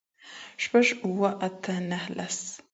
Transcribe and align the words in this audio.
شپږ 0.63 0.87
اووه 1.05 1.29
آته 1.47 1.73
نهه 1.89 2.09
لس 2.17 2.37